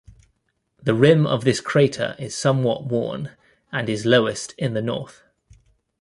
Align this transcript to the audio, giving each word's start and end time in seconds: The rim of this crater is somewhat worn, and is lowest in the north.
The 0.81 0.95
rim 0.95 1.27
of 1.27 1.43
this 1.43 1.61
crater 1.61 2.15
is 2.17 2.33
somewhat 2.33 2.85
worn, 2.85 3.33
and 3.71 3.87
is 3.87 4.03
lowest 4.03 4.55
in 4.57 4.73
the 4.73 4.81
north. 4.81 5.21